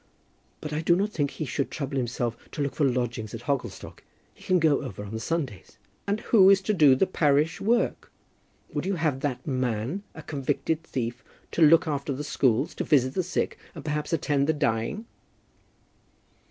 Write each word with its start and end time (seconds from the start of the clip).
"But 0.61 0.73
I 0.73 0.81
do 0.81 0.95
not 0.95 1.11
think 1.11 1.29
he 1.29 1.45
should 1.45 1.69
trouble 1.69 1.95
himself 1.97 2.35
to 2.53 2.61
look 2.63 2.73
for 2.73 2.89
lodgings 2.89 3.35
at 3.35 3.43
Hogglestock. 3.43 4.01
He 4.33 4.43
can 4.43 4.57
go 4.57 4.81
over 4.81 5.03
on 5.03 5.13
the 5.13 5.19
Sundays." 5.19 5.77
"And 6.07 6.21
who 6.21 6.49
is 6.49 6.59
to 6.63 6.73
do 6.73 6.95
the 6.95 7.05
parish 7.05 7.61
work? 7.61 8.11
Would 8.73 8.87
you 8.87 8.95
have 8.95 9.19
that 9.19 9.45
man, 9.45 10.01
a 10.15 10.23
convicted 10.23 10.81
thief, 10.81 11.23
to 11.51 11.61
look 11.61 11.87
after 11.87 12.13
the 12.13 12.23
schools, 12.23 12.73
and 12.79 12.89
visit 12.89 13.13
the 13.13 13.21
sick, 13.21 13.59
and 13.75 13.85
perhaps 13.85 14.11
attend 14.11 14.47
the 14.47 14.53
dying?" 14.53 15.05